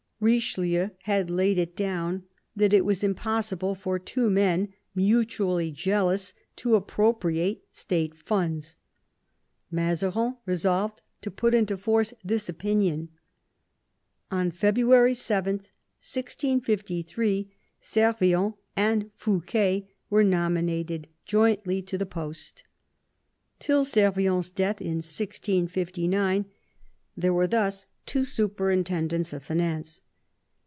Richelieu 0.23 0.89
had 1.05 1.31
laid 1.31 1.57
it 1.57 1.75
down 1.75 2.25
that 2.55 2.73
it 2.73 2.85
was 2.85 3.03
impossible 3.03 3.73
for 3.73 3.97
two 3.97 4.29
men 4.29 4.71
mutually 4.93 5.71
jealous 5.71 6.35
to 6.57 6.75
appropriate 6.75 7.63
State 7.71 8.15
funds. 8.15 8.75
Mazarin 9.71 10.37
resolved 10.45 11.01
to 11.21 11.31
put 11.31 11.55
into 11.55 11.75
force 11.75 12.13
this 12.23 12.47
opinion. 12.47 13.09
On 14.29 14.51
February 14.51 15.15
7, 15.15 15.55
1653, 15.55 17.49
Servien 17.81 18.53
and 18.75 19.09
Fouquet 19.15 19.89
were 20.11 20.23
nominated 20.23 21.07
jointly 21.25 21.81
to 21.81 21.97
the 21.97 22.05
post. 22.05 22.63
Till 23.57 23.83
Servients 23.83 24.53
death 24.53 24.79
in 24.81 24.97
1659 24.99 26.45
there 27.17 27.33
were 27.33 27.47
thus 27.47 27.87
two 28.05 28.23
superintendents 28.23 29.33
of 29.33 29.41
finance. 29.43 30.01